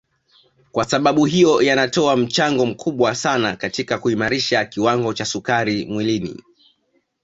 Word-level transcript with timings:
Kwasababu 0.71 1.25
hiyo 1.25 1.61
yanatoa 1.61 2.17
mchango 2.17 2.65
mkubwa 2.65 3.15
sana 3.15 3.55
katika 3.55 3.97
kuimarisha 3.97 4.65
kiwango 4.65 5.13
cha 5.13 5.25
sukari 5.25 5.85
mwilini 5.85 6.43